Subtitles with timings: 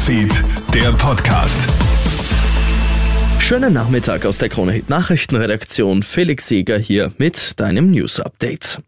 [0.00, 0.32] Newsfeed,
[0.72, 1.68] der Podcast.
[3.38, 6.02] Schönen Nachmittag aus der Krone Hit Nachrichtenredaktion.
[6.02, 8.80] Felix Seeger hier mit deinem News Update.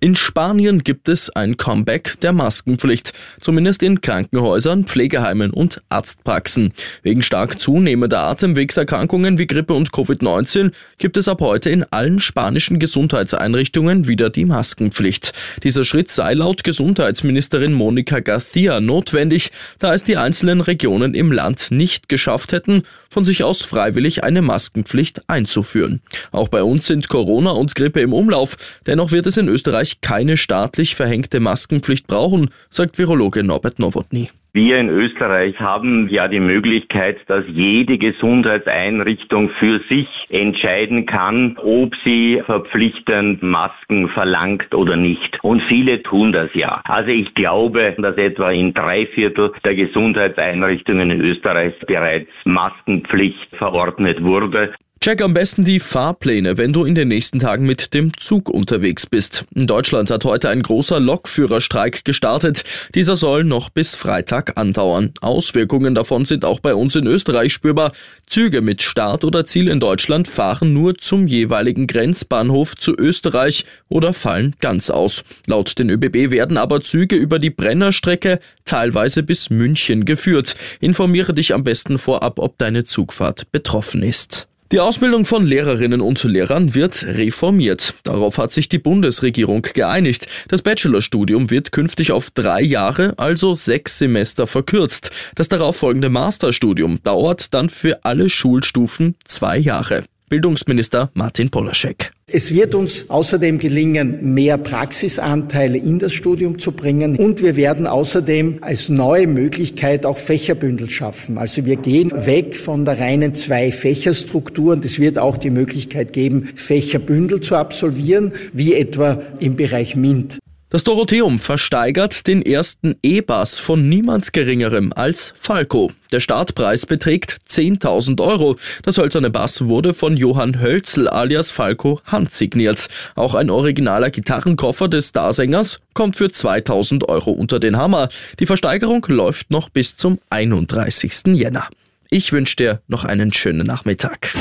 [0.00, 6.72] In Spanien gibt es ein Comeback der Maskenpflicht, zumindest in Krankenhäusern, Pflegeheimen und Arztpraxen.
[7.02, 12.78] Wegen stark zunehmender Atemwegserkrankungen wie Grippe und Covid-19 gibt es ab heute in allen spanischen
[12.78, 15.32] Gesundheitseinrichtungen wieder die Maskenpflicht.
[15.64, 21.72] Dieser Schritt sei laut Gesundheitsministerin Monica Garcia notwendig, da es die einzelnen Regionen im Land
[21.72, 26.02] nicht geschafft hätten, von sich aus freiwillig eine Maskenpflicht einzuführen.
[26.30, 28.56] Auch bei uns sind Corona und Grippe im Umlauf,
[28.86, 34.28] dennoch wird es in Österreich Österreich keine staatlich verhängte Maskenpflicht brauchen, sagt Virologe Norbert Nowotny.
[34.54, 41.94] Wir in Österreich haben ja die Möglichkeit, dass jede Gesundheitseinrichtung für sich entscheiden kann, ob
[42.02, 45.38] sie verpflichtend Masken verlangt oder nicht.
[45.42, 46.80] Und viele tun das ja.
[46.84, 54.22] Also ich glaube, dass etwa in drei Viertel der Gesundheitseinrichtungen in Österreich bereits Maskenpflicht verordnet
[54.24, 54.72] wurde.
[55.00, 59.06] Check am besten die Fahrpläne, wenn du in den nächsten Tagen mit dem Zug unterwegs
[59.06, 59.44] bist.
[59.54, 62.64] In Deutschland hat heute ein großer Lokführerstreik gestartet.
[62.96, 65.14] Dieser soll noch bis Freitag andauern.
[65.20, 67.92] Auswirkungen davon sind auch bei uns in Österreich spürbar.
[68.26, 74.12] Züge mit Start oder Ziel in Deutschland fahren nur zum jeweiligen Grenzbahnhof zu Österreich oder
[74.12, 75.22] fallen ganz aus.
[75.46, 80.56] Laut den ÖBB werden aber Züge über die Brennerstrecke teilweise bis München geführt.
[80.80, 84.48] Informiere dich am besten vorab, ob deine Zugfahrt betroffen ist.
[84.70, 87.94] Die Ausbildung von Lehrerinnen und Lehrern wird reformiert.
[88.02, 90.26] Darauf hat sich die Bundesregierung geeinigt.
[90.48, 95.10] Das Bachelorstudium wird künftig auf drei Jahre, also sechs Semester verkürzt.
[95.34, 100.04] Das darauffolgende Masterstudium dauert dann für alle Schulstufen zwei Jahre.
[100.28, 102.12] Bildungsminister Martin Polaschek.
[102.30, 107.86] Es wird uns außerdem gelingen, mehr Praxisanteile in das Studium zu bringen und wir werden
[107.86, 111.38] außerdem als neue Möglichkeit auch Fächerbündel schaffen.
[111.38, 116.50] Also wir gehen weg von der reinen Zwei-Fächerstruktur und es wird auch die Möglichkeit geben,
[116.54, 120.38] Fächerbündel zu absolvieren, wie etwa im Bereich MINT.
[120.70, 125.90] Das Dorotheum versteigert den ersten E-Bass von niemand Geringerem als Falco.
[126.12, 128.56] Der Startpreis beträgt 10.000 Euro.
[128.82, 132.88] Das hölzerne Bass wurde von Johann Hölzel alias Falco handsigniert.
[133.14, 138.10] Auch ein originaler Gitarrenkoffer des Starsängers kommt für 2.000 Euro unter den Hammer.
[138.38, 141.28] Die Versteigerung läuft noch bis zum 31.
[141.28, 141.66] Jänner.
[142.10, 144.34] Ich wünsche dir noch einen schönen Nachmittag.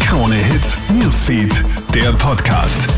[0.00, 1.62] Krone Hits, Newsfeed,
[1.94, 2.88] der Podcast.